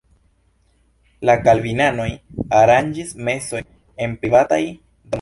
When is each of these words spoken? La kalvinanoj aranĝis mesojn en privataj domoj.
La 1.29 1.35
kalvinanoj 1.43 2.09
aranĝis 2.63 3.15
mesojn 3.31 3.71
en 4.09 4.21
privataj 4.25 4.65
domoj. 4.69 4.79